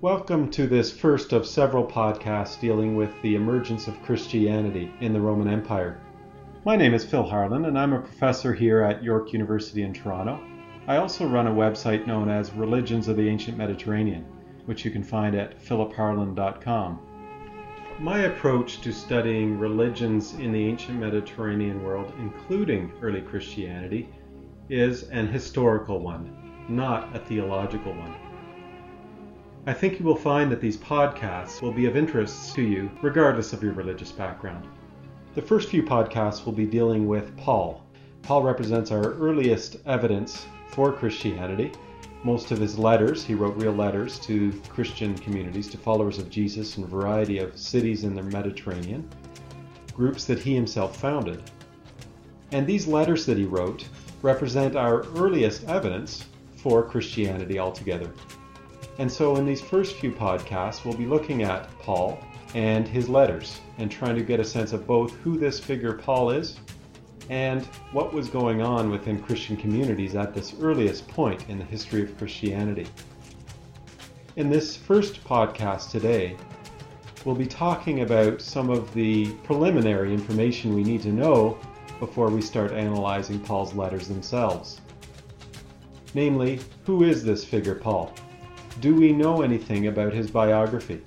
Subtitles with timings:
[0.00, 5.20] Welcome to this first of several podcasts dealing with the emergence of Christianity in the
[5.20, 6.00] Roman Empire.
[6.64, 10.40] My name is Phil Harland, and I'm a professor here at York University in Toronto.
[10.86, 14.24] I also run a website known as Religions of the Ancient Mediterranean,
[14.66, 17.00] which you can find at philipharland.com.
[17.98, 24.08] My approach to studying religions in the ancient Mediterranean world, including early Christianity,
[24.68, 28.14] is an historical one, not a theological one.
[29.66, 33.52] I think you will find that these podcasts will be of interest to you regardless
[33.52, 34.66] of your religious background.
[35.34, 37.84] The first few podcasts will be dealing with Paul.
[38.22, 41.72] Paul represents our earliest evidence for Christianity.
[42.24, 46.76] Most of his letters, he wrote real letters to Christian communities, to followers of Jesus
[46.76, 49.08] in a variety of cities in the Mediterranean,
[49.94, 51.42] groups that he himself founded.
[52.52, 53.86] And these letters that he wrote
[54.22, 56.24] represent our earliest evidence
[56.56, 58.10] for Christianity altogether.
[58.98, 62.18] And so, in these first few podcasts, we'll be looking at Paul
[62.54, 66.30] and his letters and trying to get a sense of both who this figure Paul
[66.30, 66.58] is
[67.30, 72.02] and what was going on within Christian communities at this earliest point in the history
[72.02, 72.86] of Christianity.
[74.36, 76.36] In this first podcast today,
[77.24, 81.58] we'll be talking about some of the preliminary information we need to know
[82.00, 84.80] before we start analyzing Paul's letters themselves.
[86.14, 88.12] Namely, who is this figure Paul?
[88.80, 91.00] Do we know anything about his biography?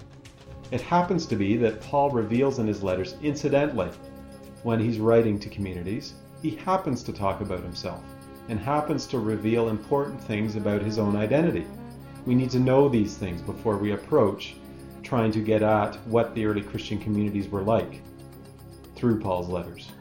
[0.71, 3.89] It happens to be that Paul reveals in his letters incidentally,
[4.63, 8.03] when he's writing to communities, he happens to talk about himself
[8.49, 11.65] and happens to reveal important things about his own identity.
[12.25, 14.55] We need to know these things before we approach
[15.01, 18.01] trying to get at what the early Christian communities were like
[18.95, 19.91] through Paul's letters.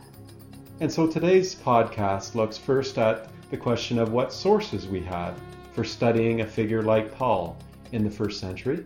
[0.81, 5.41] And so today's podcast looks first at the question of what sources we have
[5.73, 7.57] for studying a figure like Paul
[7.93, 8.85] in the first century.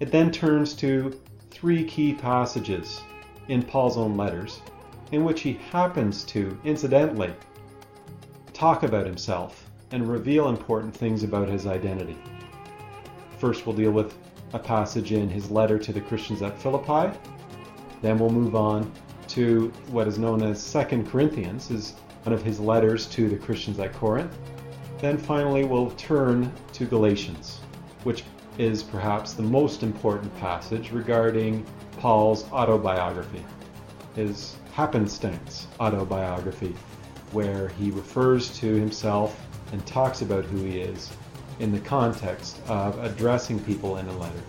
[0.00, 1.18] It then turns to
[1.50, 3.02] three key passages
[3.48, 4.60] in Paul's own letters
[5.12, 7.32] in which he happens to, incidentally,
[8.52, 12.16] talk about himself and reveal important things about his identity.
[13.38, 14.16] First, we'll deal with
[14.54, 17.16] a passage in his letter to the Christians at Philippi.
[18.00, 18.90] Then we'll move on
[19.28, 23.78] to what is known as Second Corinthians, is one of his letters to the Christians
[23.78, 24.36] at Corinth.
[25.02, 27.58] Then finally, we'll turn to Galatians,
[28.04, 28.22] which
[28.56, 31.66] is perhaps the most important passage regarding
[31.98, 33.44] Paul's autobiography,
[34.14, 36.72] his happenstance autobiography,
[37.32, 41.10] where he refers to himself and talks about who he is
[41.58, 44.42] in the context of addressing people in a letter.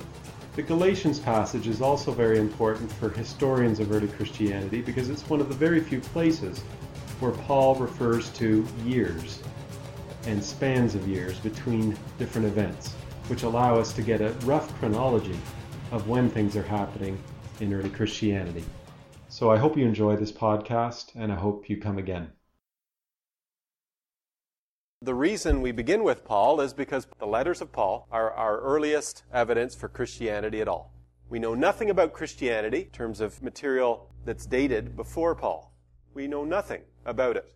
[0.56, 5.42] The Galatians passage is also very important for historians of early Christianity because it's one
[5.42, 6.60] of the very few places
[7.20, 9.40] where Paul refers to years
[10.26, 12.94] and spans of years between different events,
[13.28, 15.38] which allow us to get a rough chronology
[15.92, 17.18] of when things are happening
[17.60, 18.64] in early Christianity.
[19.30, 22.32] So I hope you enjoy this podcast and I hope you come again.
[25.02, 29.24] The reason we begin with Paul is because the letters of Paul are our earliest
[29.34, 30.94] evidence for Christianity at all.
[31.30, 35.74] We know nothing about Christianity in terms of material that's dated before Paul.
[36.14, 37.54] We know nothing about it.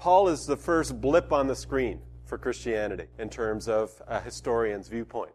[0.00, 4.88] Paul is the first blip on the screen for Christianity in terms of a historian's
[4.88, 5.34] viewpoint.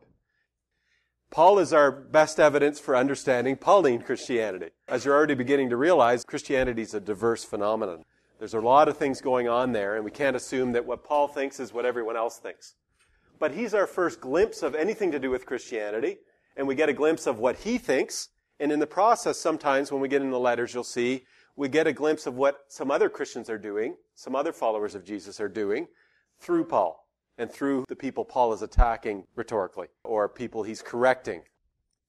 [1.29, 4.71] Paul is our best evidence for understanding Pauline Christianity.
[4.87, 8.05] As you're already beginning to realize, Christianity is a diverse phenomenon.
[8.39, 11.27] There's a lot of things going on there, and we can't assume that what Paul
[11.27, 12.73] thinks is what everyone else thinks.
[13.37, 16.17] But he's our first glimpse of anything to do with Christianity,
[16.57, 18.29] and we get a glimpse of what he thinks.
[18.59, 21.23] And in the process, sometimes when we get in the letters, you'll see
[21.55, 25.05] we get a glimpse of what some other Christians are doing, some other followers of
[25.05, 25.87] Jesus are doing
[26.39, 27.07] through Paul
[27.37, 31.43] and through the people Paul is attacking rhetorically or people he's correcting.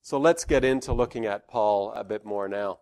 [0.02, 2.80] So let's get into looking at Paul a bit more now.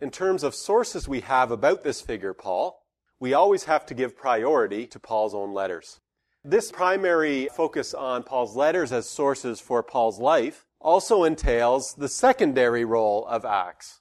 [0.00, 2.84] In terms of sources we have about this figure, Paul,
[3.20, 6.00] we always have to give priority to Paul's own letters.
[6.44, 12.84] This primary focus on Paul's letters as sources for Paul's life also entails the secondary
[12.84, 14.00] role of Acts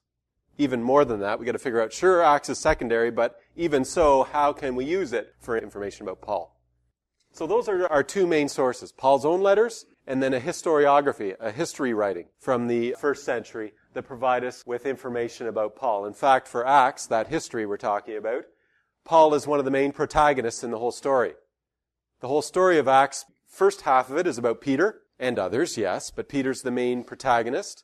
[0.58, 1.40] even more than that.
[1.40, 4.86] We got to figure out, sure, Acts is secondary, but even so, how can we
[4.86, 6.60] use it for information about Paul?
[7.32, 11.52] So those are our two main sources, Paul's own letters and then a historiography, a
[11.52, 16.06] history writing from the first century that provide us with information about Paul.
[16.06, 18.44] In fact, for Acts, that history we're talking about,
[19.06, 21.34] Paul is one of the main protagonists in the whole story.
[22.20, 26.12] The whole story of Acts, first half of it is about Peter and others, yes,
[26.12, 27.84] but Peter's the main protagonist.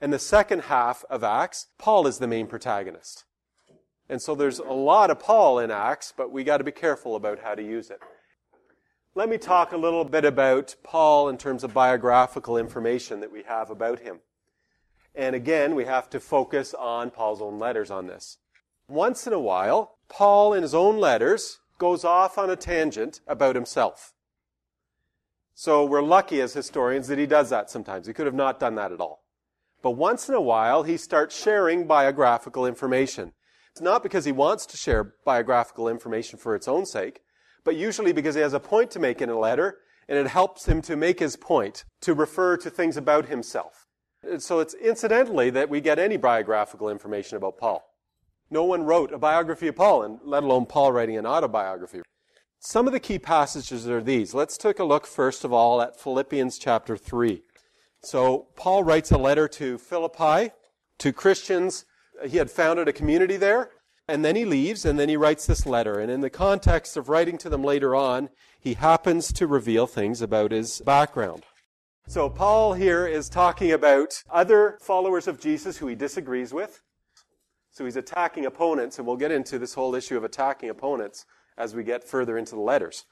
[0.00, 3.24] And the second half of Acts, Paul is the main protagonist.
[4.08, 7.16] And so there's a lot of Paul in Acts, but we got to be careful
[7.16, 8.00] about how to use it.
[9.14, 13.44] let me talk a little bit about Paul in terms of biographical information that we
[13.44, 14.20] have about him.
[15.14, 18.38] And again, we have to focus on Paul's own letters on this.
[18.88, 23.54] Once in a while, Paul in his own letters goes off on a tangent about
[23.54, 24.12] himself.
[25.54, 28.06] So we're lucky as historians that he does that sometimes.
[28.06, 29.23] He could have not done that at all.
[29.84, 33.34] But once in a while, he starts sharing biographical information.
[33.70, 37.20] It's not because he wants to share biographical information for its own sake,
[37.64, 39.76] but usually because he has a point to make in a letter,
[40.08, 43.86] and it helps him to make his point, to refer to things about himself.
[44.22, 47.84] And so it's incidentally that we get any biographical information about Paul.
[48.50, 52.00] No one wrote a biography of Paul, and let alone Paul writing an autobiography.
[52.58, 54.32] Some of the key passages are these.
[54.32, 57.42] Let's take a look first of all at Philippians chapter 3.
[58.04, 60.52] So Paul writes a letter to Philippi,
[60.98, 61.86] to Christians.
[62.26, 63.70] He had founded a community there,
[64.06, 65.98] and then he leaves, and then he writes this letter.
[65.98, 68.28] And in the context of writing to them later on,
[68.60, 71.44] he happens to reveal things about his background.
[72.06, 76.82] So Paul here is talking about other followers of Jesus who he disagrees with.
[77.70, 81.24] So he's attacking opponents, and we'll get into this whole issue of attacking opponents
[81.56, 83.06] as we get further into the letters.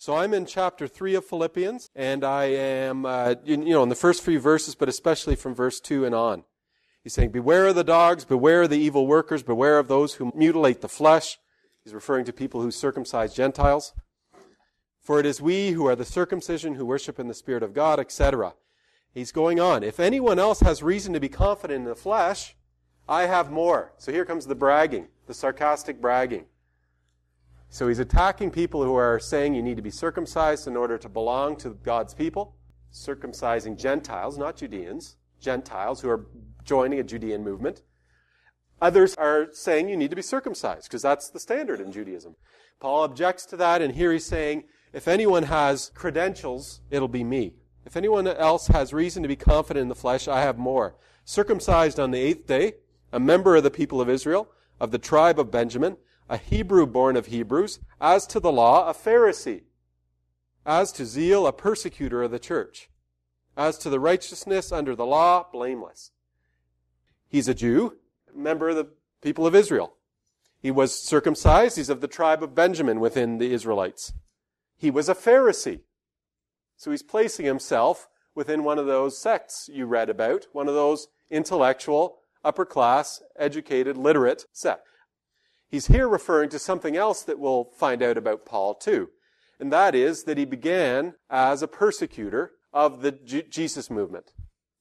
[0.00, 3.88] So I'm in chapter 3 of Philippians, and I am, uh, you, you know, in
[3.88, 6.44] the first few verses, but especially from verse 2 and on.
[7.02, 10.30] He's saying, Beware of the dogs, beware of the evil workers, beware of those who
[10.36, 11.40] mutilate the flesh.
[11.82, 13.92] He's referring to people who circumcise Gentiles.
[15.00, 17.98] For it is we who are the circumcision who worship in the Spirit of God,
[17.98, 18.54] etc.
[19.12, 19.82] He's going on.
[19.82, 22.54] If anyone else has reason to be confident in the flesh,
[23.08, 23.94] I have more.
[23.98, 26.44] So here comes the bragging, the sarcastic bragging.
[27.70, 31.08] So he's attacking people who are saying you need to be circumcised in order to
[31.08, 32.56] belong to God's people,
[32.92, 36.26] circumcising Gentiles, not Judeans, Gentiles who are
[36.64, 37.82] joining a Judean movement.
[38.80, 42.36] Others are saying you need to be circumcised because that's the standard in Judaism.
[42.80, 47.54] Paul objects to that, and here he's saying, if anyone has credentials, it'll be me.
[47.84, 50.94] If anyone else has reason to be confident in the flesh, I have more.
[51.24, 52.74] Circumcised on the eighth day,
[53.12, 54.48] a member of the people of Israel,
[54.80, 55.96] of the tribe of Benjamin,
[56.28, 59.62] a Hebrew born of Hebrews, as to the law, a Pharisee,
[60.66, 62.90] as to zeal, a persecutor of the church,
[63.56, 66.12] as to the righteousness under the law, blameless.
[67.28, 67.96] He's a Jew,
[68.34, 68.88] member of the
[69.22, 69.94] people of Israel.
[70.60, 71.76] He was circumcised.
[71.76, 74.12] He's of the tribe of Benjamin within the Israelites.
[74.76, 75.80] He was a Pharisee.
[76.76, 81.08] So he's placing himself within one of those sects you read about, one of those
[81.30, 84.88] intellectual, upper class, educated, literate sects.
[85.68, 89.10] He's here referring to something else that we'll find out about Paul too.
[89.60, 94.32] And that is that he began as a persecutor of the G- Jesus movement.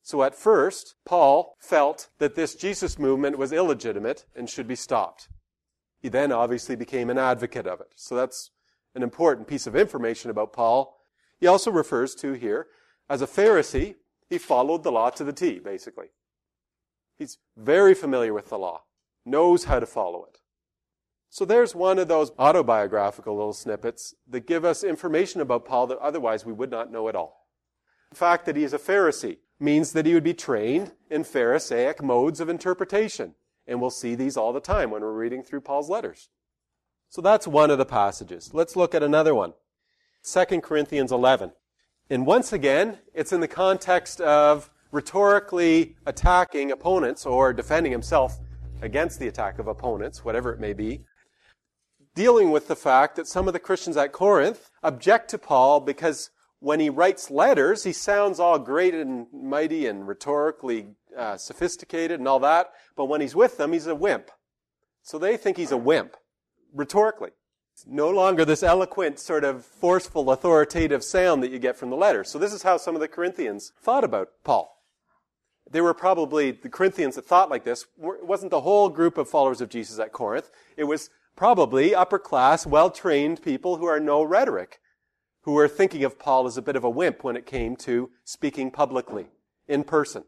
[0.02, 5.28] So at first, Paul felt that this Jesus movement was illegitimate and should be stopped.
[6.00, 7.92] He then obviously became an advocate of it.
[7.96, 8.52] So that's
[8.96, 10.96] an important piece of information about Paul.
[11.40, 12.68] He also refers to here,
[13.10, 13.96] as a Pharisee,
[14.30, 16.08] he followed the law to the T, basically.
[17.18, 18.84] He's very familiar with the law,
[19.26, 20.40] knows how to follow it.
[21.38, 26.00] So there's one of those autobiographical little snippets that give us information about Paul that
[26.00, 27.46] otherwise we would not know at all.
[28.10, 32.02] The fact that he is a Pharisee means that he would be trained in Pharisaic
[32.02, 33.36] modes of interpretation.
[33.68, 36.30] And we'll see these all the time when we're reading through Paul's letters.
[37.10, 38.56] So that's one of the passages.
[38.56, 39.54] Let's look at another one.
[40.24, 41.52] 2 Corinthians 11.
[42.10, 48.40] And once again, it's in the context of rhetorically attacking opponents or defending himself
[48.82, 51.04] against the attack of opponents, whatever it may be
[52.18, 56.32] dealing with the fact that some of the Christians at Corinth object to Paul because
[56.60, 62.28] when he writes letters, he sounds all great and mighty and rhetorically uh, sophisticated and
[62.28, 64.32] all that, but when he's with them, he's a wimp.
[65.04, 66.18] So they think he's a wimp,
[66.74, 67.30] rhetorically.
[67.76, 71.96] It's no longer this eloquent, sort of forceful, authoritative sound that you get from the
[71.96, 72.32] letters.
[72.32, 74.76] So this is how some of the Corinthians thought about Paul.
[75.70, 77.86] They were probably the Corinthians that thought like this.
[78.02, 80.50] It wasn't the whole group of followers of Jesus at Corinth.
[80.76, 84.82] It was probably upper class, well trained people who are no rhetoric,
[85.44, 88.10] who were thinking of Paul as a bit of a wimp when it came to
[88.26, 89.28] speaking publicly,
[89.68, 90.26] in person,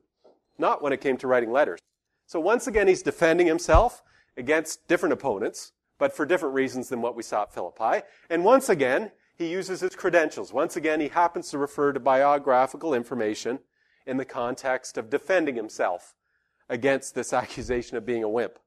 [0.58, 1.80] not when it came to writing letters.
[2.28, 4.04] So once again, he's defending himself
[4.38, 8.06] against different opponents, but for different reasons than what we saw at Philippi.
[8.30, 10.54] And once again, he uses his credentials.
[10.54, 13.60] Once again, he happens to refer to biographical information
[14.06, 16.14] in the context of defending himself
[16.70, 18.60] against this accusation of being a wimp.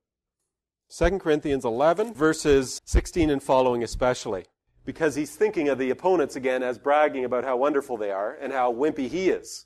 [0.94, 4.44] 2 Corinthians 11, verses 16 and following especially.
[4.84, 8.52] Because he's thinking of the opponents again as bragging about how wonderful they are and
[8.52, 9.64] how wimpy he is.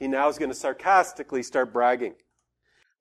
[0.00, 2.14] He now is going to sarcastically start bragging.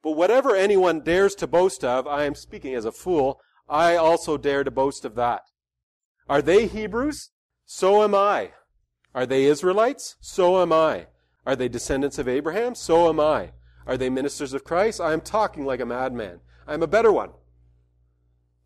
[0.04, 4.38] But whatever anyone dares to boast of, I am speaking as a fool, I also
[4.38, 5.42] dare to boast of that.
[6.30, 7.32] Are they Hebrews?
[7.66, 8.52] So am I.
[9.16, 10.16] Are they Israelites?
[10.22, 11.08] So am I.
[11.44, 12.76] Are they descendants of Abraham?
[12.76, 13.54] So am I.
[13.88, 15.02] Are they ministers of Christ?
[15.02, 16.42] I am talking like a madman.
[16.68, 17.32] I am a better one.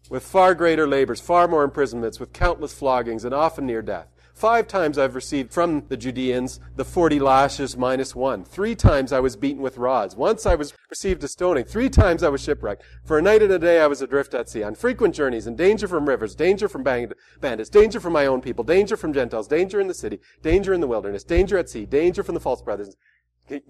[0.10, 4.08] With far greater labors, far more imprisonments, with countless floggings, and often near death.
[4.34, 8.46] Five times I've received from the Judeans the forty lashes minus one.
[8.46, 10.16] Three times I was beaten with rods.
[10.16, 11.66] Once I was received a stoning.
[11.66, 12.84] Three times I was shipwrecked.
[13.04, 15.56] For a night and a day I was adrift at sea, on frequent journeys, in
[15.56, 19.82] danger from rivers, danger from bandits, danger from my own people, danger from Gentiles, danger
[19.82, 22.96] in the city, danger in the wilderness, danger at sea, danger from the false brothers.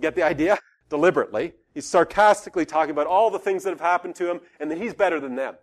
[0.01, 0.59] Get the idea?
[0.89, 1.53] Deliberately.
[1.73, 4.93] He's sarcastically talking about all the things that have happened to him and that he's
[4.93, 5.55] better than them.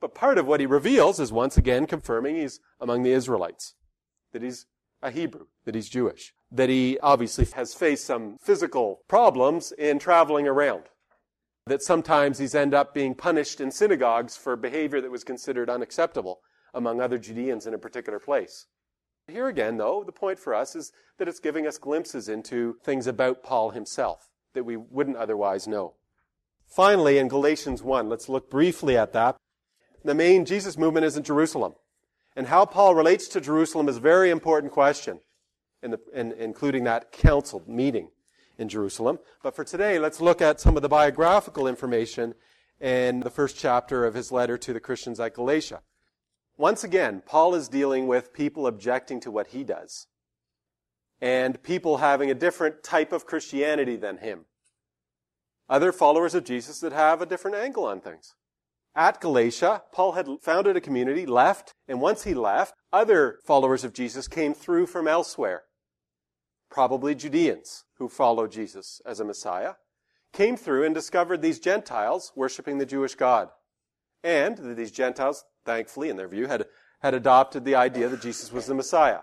[0.00, 3.74] But part of what he reveals is once again confirming he's among the Israelites
[4.32, 4.66] that he's
[5.02, 10.46] a Hebrew, that he's Jewish, that he obviously has faced some physical problems in traveling
[10.46, 10.84] around,
[11.66, 16.40] that sometimes he's end up being punished in synagogues for behavior that was considered unacceptable
[16.74, 18.66] among other Judeans in a particular place.
[19.28, 23.06] Here again, though, the point for us is that it's giving us glimpses into things
[23.06, 25.94] about Paul himself that we wouldn't otherwise know.
[26.66, 29.36] Finally, in Galatians 1, let's look briefly at that.
[30.06, 31.74] The main Jesus movement is in Jerusalem.
[32.36, 35.18] And how Paul relates to Jerusalem is a very important question,
[35.82, 38.10] in the, in, including that council meeting
[38.56, 39.18] in Jerusalem.
[39.42, 42.34] But for today, let's look at some of the biographical information
[42.80, 45.80] in the first chapter of his letter to the Christians at Galatia.
[46.56, 50.06] Once again, Paul is dealing with people objecting to what he does
[51.20, 54.44] and people having a different type of Christianity than him.
[55.68, 58.35] Other followers of Jesus that have a different angle on things.
[58.96, 63.92] At Galatia, Paul had founded a community, left, and once he left, other followers of
[63.92, 65.64] Jesus came through from elsewhere.
[66.70, 69.74] Probably Judeans who followed Jesus as a Messiah,
[70.32, 73.48] came through and discovered these Gentiles worshiping the Jewish God.
[74.22, 76.66] And that these Gentiles, thankfully, in their view, had,
[77.00, 79.20] had adopted the idea that Jesus was the Messiah.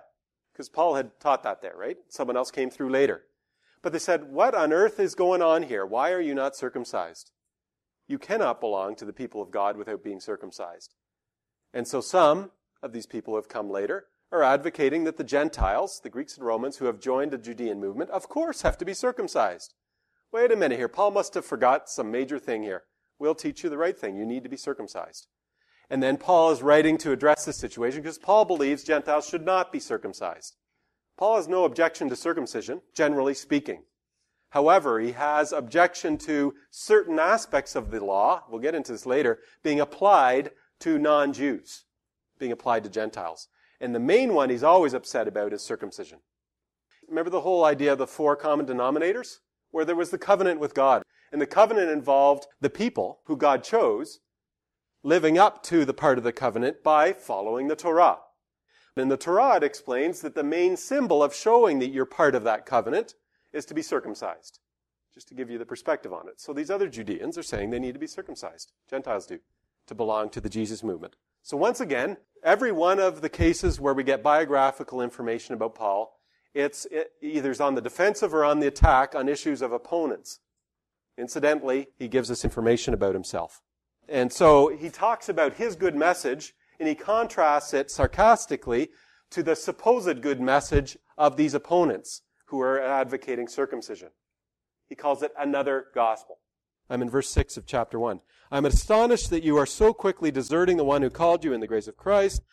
[0.51, 1.97] Because Paul had taught that there, right?
[2.09, 3.23] Someone else came through later.
[3.81, 5.85] But they said, what on earth is going on here?
[5.85, 7.31] Why are you not circumcised?
[8.07, 10.93] You cannot belong to the people of God without being circumcised.
[11.73, 16.01] And so some of these people who have come later are advocating that the Gentiles,
[16.03, 18.93] the Greeks and Romans who have joined the Judean movement, of course have to be
[18.93, 19.73] circumcised.
[20.31, 20.87] Wait a minute here.
[20.87, 22.83] Paul must have forgot some major thing here.
[23.19, 24.17] We'll teach you the right thing.
[24.17, 25.27] You need to be circumcised.
[25.89, 29.71] And then Paul is writing to address this situation because Paul believes Gentiles should not
[29.71, 30.55] be circumcised.
[31.17, 33.83] Paul has no objection to circumcision, generally speaking.
[34.53, 39.39] However, he has objection to certain aspects of the law, we'll get into this later,
[39.63, 41.85] being applied to non-Jews,
[42.37, 43.47] being applied to Gentiles.
[43.81, 46.19] And the main one he's always upset about is circumcision.
[47.09, 49.37] Remember the whole idea of the four common denominators?
[49.71, 51.01] Where there was the covenant with God.
[51.31, 54.19] And the covenant involved the people who God chose
[55.01, 58.19] living up to the part of the covenant by following the Torah.
[58.95, 62.43] In the Torah, it explains that the main symbol of showing that you're part of
[62.43, 63.15] that covenant
[63.53, 64.59] is to be circumcised.
[65.13, 66.41] Just to give you the perspective on it.
[66.41, 68.71] So these other Judeans are saying they need to be circumcised.
[68.89, 69.39] Gentiles do.
[69.87, 71.15] To belong to the Jesus movement.
[71.43, 76.19] So once again, every one of the cases where we get biographical information about Paul,
[76.53, 80.39] it's it either on the defensive or on the attack on issues of opponents.
[81.17, 83.61] Incidentally, he gives us information about himself.
[84.09, 88.89] And so he talks about his good message and he contrasts it sarcastically
[89.29, 92.21] to the supposed good message of these opponents
[92.53, 94.09] who are advocating circumcision.
[94.87, 96.37] He calls it another gospel.
[96.87, 98.19] I'm in verse 6 of chapter 1.
[98.51, 101.67] I'm astonished that you are so quickly deserting the one who called you in the
[101.67, 102.43] grace of Christ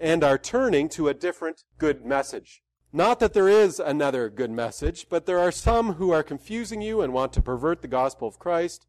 [0.00, 2.62] and are turning to a different good message.
[2.94, 7.02] Not that there is another good message, but there are some who are confusing you
[7.02, 8.86] and want to pervert the gospel of Christ,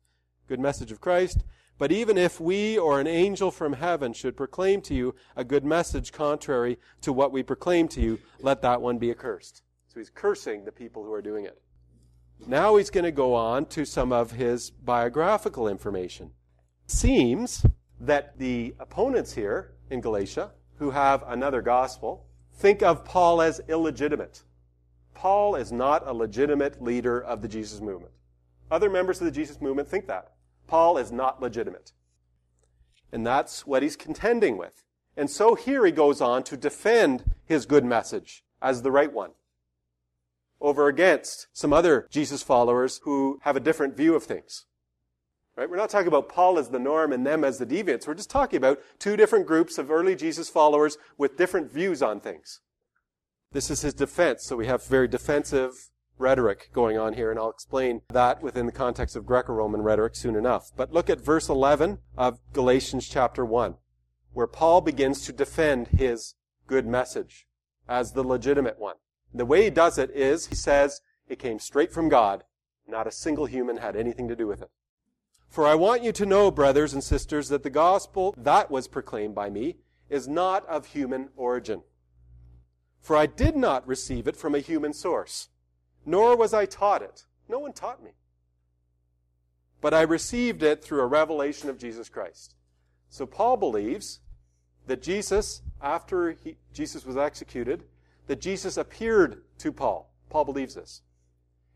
[0.48, 1.44] good message of Christ.
[1.78, 5.66] But even if we or an angel from heaven should proclaim to you a good
[5.66, 9.62] message contrary to what we proclaim to you, let that one be accursed.
[9.94, 11.62] So he's cursing the people who are doing it.
[12.48, 16.32] Now he's going to go on to some of his biographical information.
[16.88, 17.64] Seems
[18.00, 24.42] that the opponents here in Galatia, who have another gospel, think of Paul as illegitimate.
[25.14, 28.14] Paul is not a legitimate leader of the Jesus movement.
[28.72, 30.32] Other members of the Jesus movement think that.
[30.66, 31.92] Paul is not legitimate.
[33.12, 34.84] And that's what he's contending with.
[35.16, 39.34] And so here he goes on to defend his good message as the right one
[40.64, 44.66] over against some other Jesus followers who have a different view of things.
[45.56, 45.70] Right?
[45.70, 48.08] We're not talking about Paul as the norm and them as the deviants.
[48.08, 52.22] We're just talking about two different groups of early Jesus followers with different views on
[52.22, 52.62] things.
[53.52, 57.52] This is his defense, so we have very defensive rhetoric going on here, and I'll
[57.52, 60.72] explain that within the context of Greco-Roman rhetoric soon enough.
[60.76, 63.76] But look at verse 11 of Galatians chapter 1,
[64.32, 66.34] where Paul begins to defend his
[66.66, 67.48] good message
[67.88, 68.96] as the legitimate one.
[69.34, 72.44] The way he does it is he says it came straight from God.
[72.88, 74.70] Not a single human had anything to do with it.
[75.50, 79.36] For I want you to know, brothers and sisters, that the gospel that was proclaimed
[79.36, 79.78] by me
[80.10, 81.84] is not of human origin.
[83.02, 85.50] For I did not receive it from a human source,
[86.06, 87.26] nor was I taught it.
[87.48, 88.12] No one taught me.
[89.82, 92.56] But I received it through a revelation of Jesus Christ.
[93.10, 94.22] So Paul believes
[94.88, 97.84] that Jesus, after he, Jesus was executed,
[98.28, 100.14] that Jesus appeared to Paul.
[100.30, 101.02] Paul believes this.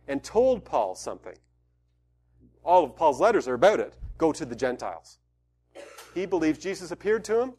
[0.08, 1.36] And told Paul something.
[2.64, 3.96] All of Paul's letters are about it.
[4.18, 5.20] Go to the Gentiles.
[6.14, 7.54] He believes Jesus appeared to him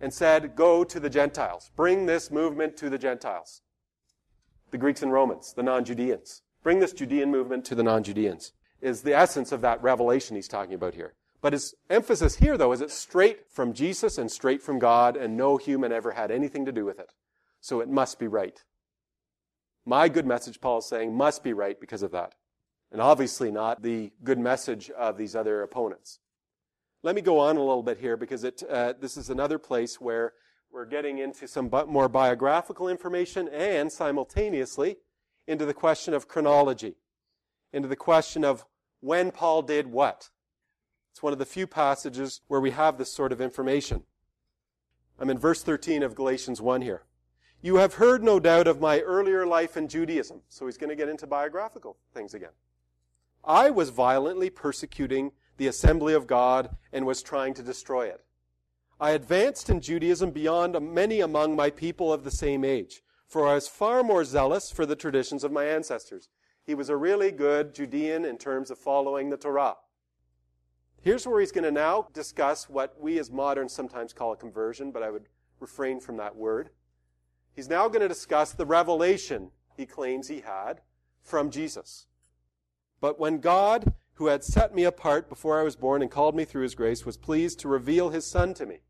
[0.00, 1.70] and said, Go to the Gentiles.
[1.76, 3.62] Bring this movement to the Gentiles.
[4.70, 6.42] The Greeks and Romans, the non Judeans.
[6.62, 10.48] Bring this Judean movement to the non Judeans, is the essence of that revelation he's
[10.48, 11.14] talking about here.
[11.40, 15.36] But his emphasis here, though, is it's straight from Jesus and straight from God, and
[15.36, 17.12] no human ever had anything to do with it.
[17.60, 18.62] So it must be right.
[19.84, 22.34] My good message, Paul is saying, must be right because of that.
[22.92, 26.20] And obviously not the good message of these other opponents.
[27.02, 30.00] Let me go on a little bit here because it, uh, this is another place
[30.00, 30.32] where
[30.72, 34.96] we're getting into some more biographical information and simultaneously
[35.46, 36.96] into the question of chronology,
[37.72, 38.66] into the question of
[39.00, 40.30] when Paul did what.
[41.12, 44.02] It's one of the few passages where we have this sort of information.
[45.18, 47.02] I'm in verse 13 of Galatians 1 here.
[47.60, 50.42] You have heard, no doubt, of my earlier life in Judaism.
[50.48, 52.52] So he's going to get into biographical things again.
[53.44, 58.24] I was violently persecuting the assembly of God and was trying to destroy it.
[59.00, 63.54] I advanced in Judaism beyond many among my people of the same age, for I
[63.54, 66.28] was far more zealous for the traditions of my ancestors.
[66.64, 69.76] He was a really good Judean in terms of following the Torah.
[71.00, 74.90] Here's where he's going to now discuss what we as moderns sometimes call a conversion,
[74.90, 75.26] but I would
[75.60, 76.70] refrain from that word.
[77.58, 80.80] He's now going to discuss the revelation he claims he had
[81.24, 82.06] from Jesus.
[83.00, 86.44] But when God, who had set me apart before I was born and called me
[86.44, 88.82] through his grace, was pleased to reveal his Son to me,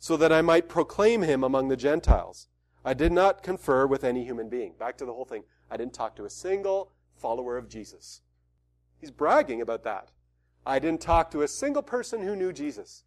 [0.00, 2.48] so that I might proclaim him among the Gentiles,
[2.84, 4.72] I did not confer with any human being.
[4.76, 5.44] Back to the whole thing.
[5.70, 8.22] I didn't talk to a single follower of Jesus.
[8.98, 10.10] He's bragging about that.
[10.66, 13.04] I didn't talk to a single person who knew Jesus.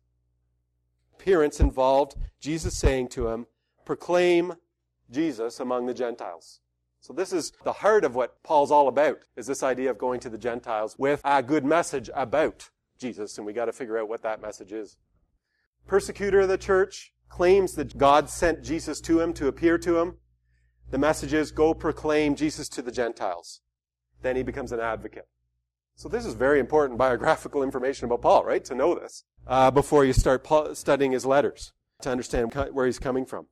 [1.13, 3.47] Appearance involved Jesus saying to him,
[3.83, 4.53] proclaim
[5.11, 6.59] Jesus among the Gentiles.
[7.01, 10.19] So this is the heart of what Paul's all about, is this idea of going
[10.19, 14.09] to the Gentiles with a good message about Jesus, and we got to figure out
[14.09, 14.97] what that message is.
[15.87, 20.17] Persecutor of the church claims that God sent Jesus to him to appear to him.
[20.91, 23.61] The message is, go proclaim Jesus to the Gentiles.
[24.21, 25.27] Then he becomes an advocate.
[25.95, 28.63] So this is very important biographical information about Paul, right?
[28.65, 30.45] To know this uh, before you start
[30.75, 33.47] studying his letters to understand where he's coming from.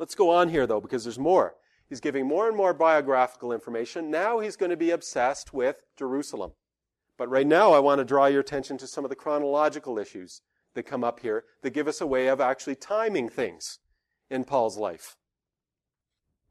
[0.00, 1.56] Let's go on here though, because there's more.
[1.86, 4.10] He's giving more and more biographical information.
[4.10, 6.52] Now he's going to be obsessed with Jerusalem.
[7.18, 10.40] But right now I want to draw your attention to some of the chronological issues
[10.72, 13.78] that come up here that give us a way of actually timing things
[14.30, 15.18] in Paul's life.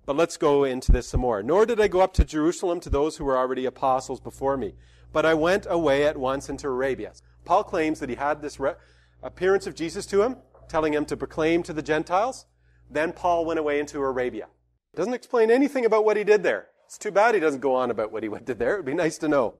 [0.05, 1.41] But let's go into this some more.
[1.41, 4.75] Nor did I go up to Jerusalem to those who were already apostles before me,
[5.11, 7.13] but I went away at once into Arabia.
[7.45, 8.75] Paul claims that he had this re-
[9.23, 10.35] appearance of Jesus to him,
[10.67, 12.45] telling him to proclaim to the Gentiles.
[12.89, 14.47] Then Paul went away into Arabia.
[14.95, 16.67] Doesn't explain anything about what he did there.
[16.85, 18.73] It's too bad he doesn't go on about what he did there.
[18.73, 19.55] It would be nice to know.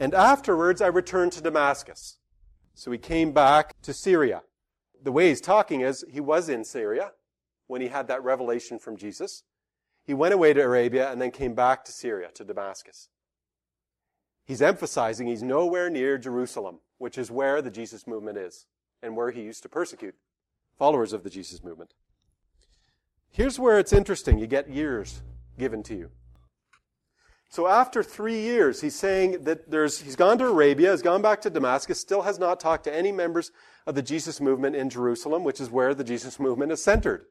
[0.00, 2.18] And afterwards I returned to Damascus.
[2.74, 4.42] So he came back to Syria.
[5.00, 7.12] The way he's talking is he was in Syria
[7.66, 9.44] when he had that revelation from Jesus.
[10.04, 13.08] He went away to Arabia and then came back to Syria, to Damascus.
[14.44, 18.66] He's emphasizing he's nowhere near Jerusalem, which is where the Jesus movement is
[19.00, 20.16] and where he used to persecute
[20.76, 21.94] followers of the Jesus movement.
[23.32, 24.38] Here's where it's interesting.
[24.38, 25.22] You get years
[25.58, 26.10] given to you.
[27.48, 31.42] So after three years, he's saying that there's, he's gone to Arabia, has gone back
[31.42, 33.50] to Damascus, still has not talked to any members
[33.86, 37.26] of the Jesus movement in Jerusalem, which is where the Jesus movement is centered.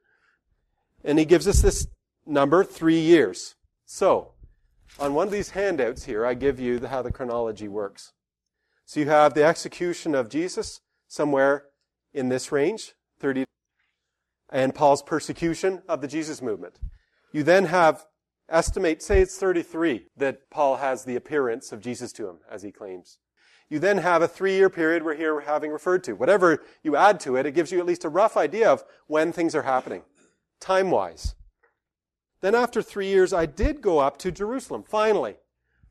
[1.02, 1.88] And he gives us this
[2.24, 3.56] number, three years.
[3.84, 4.34] So,
[4.98, 8.12] on one of these handouts here, I give you how the chronology works.
[8.84, 11.64] So you have the execution of Jesus somewhere
[12.12, 13.44] in this range, 30,
[14.52, 16.78] and Paul's persecution of the Jesus movement.
[17.32, 18.04] You then have,
[18.48, 22.70] estimate, say it's 33 that Paul has the appearance of Jesus to him, as he
[22.70, 23.18] claims.
[23.70, 26.12] You then have a three year period we're here having referred to.
[26.12, 29.32] Whatever you add to it, it gives you at least a rough idea of when
[29.32, 30.02] things are happening,
[30.60, 31.34] time wise.
[32.42, 35.36] Then after three years, I did go up to Jerusalem, finally.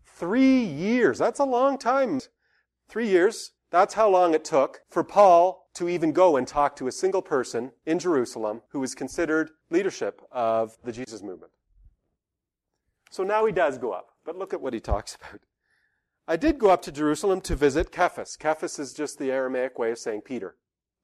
[0.06, 1.18] Three years.
[1.18, 2.20] That's a long time.
[2.88, 3.54] Three years.
[3.72, 7.22] That's how long it took for Paul to even go and talk to a single
[7.22, 11.52] person in Jerusalem who was considered leadership of the Jesus movement.
[13.10, 15.42] So now he does go up, but look at what he talks about.
[16.28, 18.38] I did go up to Jerusalem to visit Cephas.
[18.42, 20.56] Cephas is just the Aramaic way of saying Peter.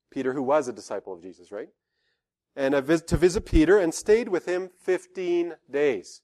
[0.10, 1.70] Peter, who was a disciple of Jesus, right?
[2.56, 6.22] And to visit Peter and stayed with him 15 days.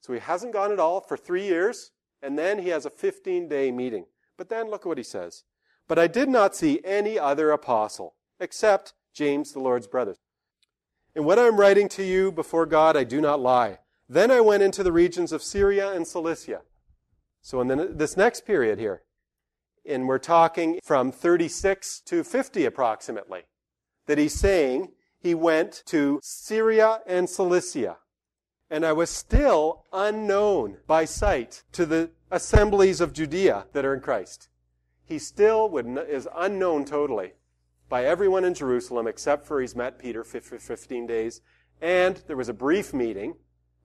[0.00, 3.48] So he hasn't gone at all for three years, and then he has a 15
[3.48, 4.06] day meeting.
[4.36, 5.44] But then look at what he says.
[5.90, 10.14] But I did not see any other apostle, except James, the Lord's brother.
[11.16, 13.80] In what I am writing to you before God, I do not lie.
[14.08, 16.60] Then I went into the regions of Syria and Cilicia.
[17.42, 19.02] So in the, this next period here,
[19.84, 23.42] and we're talking from 36 to 50 approximately,
[24.06, 27.96] that he's saying he went to Syria and Cilicia
[28.70, 34.00] and I was still unknown by sight to the assemblies of Judea that are in
[34.00, 34.49] Christ.
[35.10, 37.32] He still would, is unknown totally
[37.88, 41.40] by everyone in Jerusalem except for he's met Peter for 15 days,
[41.82, 43.34] and there was a brief meeting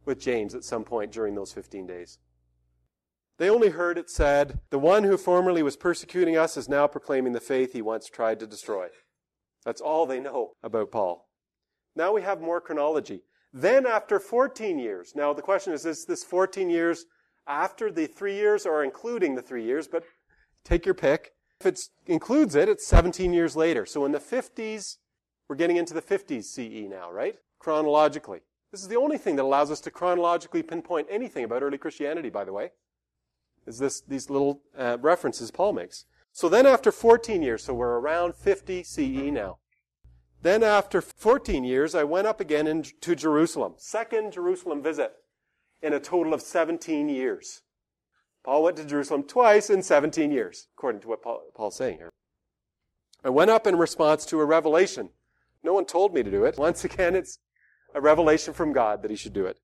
[0.06, 2.20] with James at some point during those 15 days.
[3.40, 7.34] They only heard it said, The one who formerly was persecuting us is now proclaiming
[7.34, 8.90] the faith he once tried to destroy.
[9.66, 11.28] That's all they know about Paul.
[11.96, 13.24] Now we have more chronology.
[13.52, 17.08] Then after 14 years, now the question is, is this 14 years
[17.48, 19.88] after the three years or including the three years?
[19.88, 20.04] But
[20.66, 21.32] take your pick.
[21.62, 23.86] If it includes it, it's 17 years later.
[23.86, 24.98] So in the 50s,
[25.48, 27.36] we're getting into the 50s CE now, right?
[27.60, 28.42] Chronologically.
[28.72, 32.30] This is the only thing that allows us to chronologically pinpoint anything about early Christianity,
[32.30, 32.72] by the way,
[33.66, 36.06] is this, these little uh, references Paul makes.
[36.34, 39.60] So then after 14 years, so we're around 50 CE now.
[40.46, 43.74] Then, after 14 years, I went up again in, to Jerusalem.
[43.78, 45.12] Second Jerusalem visit
[45.82, 47.64] in a total of 17 years.
[48.46, 52.12] Paul went to Jerusalem twice in 17 years, according to what Paul, Paul's saying here.
[53.24, 55.10] I went up in response to a revelation.
[55.64, 56.56] No one told me to do it.
[56.56, 57.40] Once again, it's
[57.96, 59.58] a revelation from God that he should do it.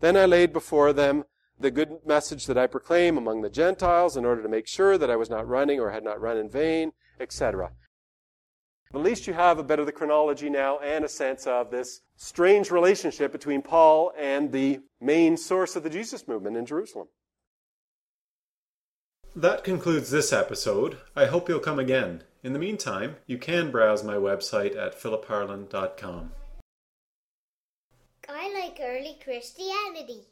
[0.00, 1.24] Then I laid before them
[1.60, 5.10] the good message that I proclaim among the Gentiles in order to make sure that
[5.10, 7.72] I was not running or had not run in vain, etc.
[8.94, 12.00] At least you have a bit of the chronology now and a sense of this
[12.16, 17.08] strange relationship between Paul and the main source of the Jesus movement in Jerusalem.
[19.36, 20.98] That concludes this episode.
[21.16, 22.22] I hope you'll come again.
[22.44, 26.30] In the meantime, you can browse my website at philipharland.com.
[28.28, 30.28] I like early Christianity.